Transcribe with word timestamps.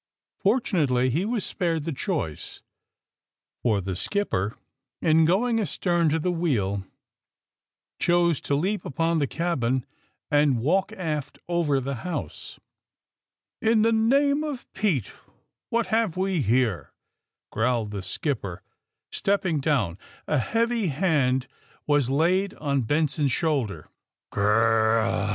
Fortunately, 0.39 1.11
he 1.11 1.25
was 1.25 1.45
spared 1.45 1.83
the 1.83 1.91
choice, 1.91 2.63
for 3.61 3.79
the 3.81 3.95
skipper, 3.95 4.57
in 4.99 5.25
going 5.25 5.59
astern 5.59 6.09
to 6.09 6.17
the 6.17 6.31
wheel, 6.31 6.83
chose 7.99 8.41
to 8.41 8.55
leap 8.55 8.83
upon 8.83 9.19
the 9.19 9.27
cabin 9.27 9.85
and 10.31 10.57
walk 10.57 10.91
aft 10.93 11.37
over 11.47 11.79
the 11.79 11.97
house. 12.01 12.59
In 13.61 13.83
the 13.83 13.91
name 13.91 14.43
of 14.43 14.65
Pete, 14.73 15.13
what 15.69 15.85
have 15.93 16.17
we 16.17 16.41
herel" 16.41 16.87
64 16.89 16.89
THE 16.89 16.89
SUBMAEINE 16.89 17.49
BOYS 17.51 17.51
growled 17.51 17.91
the 17.91 18.01
skipper, 18.01 18.63
stepping 19.11 19.59
down. 19.59 19.99
A 20.27 20.39
heavy 20.39 20.87
hand 20.87 21.45
was 21.85 22.09
laid 22.09 22.55
on 22.55 22.81
Benson's 22.81 23.31
shoulder. 23.31 23.87